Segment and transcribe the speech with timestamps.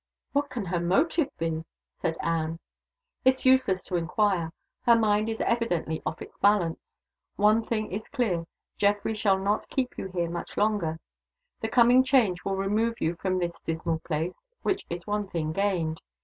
[0.33, 1.63] "What can her motive be?"
[2.01, 2.57] said Anne.
[3.23, 4.51] "It's useless to inquire.
[4.87, 6.99] Her mind is evidently off its balance.
[7.35, 10.99] One thing is clear, Geoffrey shall not keep you here much longer.
[11.59, 14.33] The coming change will remove you from this dismal place
[14.63, 16.01] which is one thing gained.